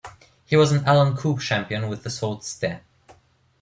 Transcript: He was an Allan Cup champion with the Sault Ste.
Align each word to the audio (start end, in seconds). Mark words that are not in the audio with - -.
He 0.47 0.55
was 0.55 0.71
an 0.71 0.83
Allan 0.87 1.15
Cup 1.15 1.37
champion 1.37 1.87
with 1.87 2.01
the 2.01 2.09
Sault 2.09 2.43
Ste. 2.43 2.81